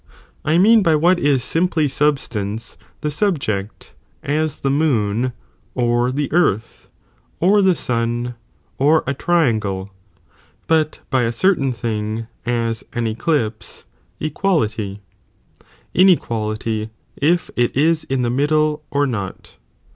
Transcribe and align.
I 0.43 0.57
mean 0.57 0.81
by 0.81 0.95
what 0.95 1.19
is 1.19 1.43
simply 1.43 1.87
(substance) 1.87 2.75
the 3.01 3.11
subject, 3.11 3.93
as 4.23 4.61
the 4.61 4.71
moon, 4.71 5.31
or 5.75 6.11
the 6.11 6.31
earth, 6.33 6.89
or 7.39 7.61
the 7.61 7.75
sun, 7.75 8.33
or 8.79 9.03
a 9.05 9.13
triangle, 9.13 9.91
but 10.65 11.01
by 11.11 11.21
a 11.21 11.31
certain 11.31 11.71
thing, 11.71 12.25
(as) 12.47 12.83
an 12.93 13.05
eclipse, 13.05 13.85
equality, 14.19 15.01
inequality^ 15.93 16.89
if 17.15 17.51
it 17.55 17.75
is 17.77 18.03
in 18.05 18.23
the 18.23 18.31
middle 18.31 18.83
or 18.89 19.05
not. 19.05 19.57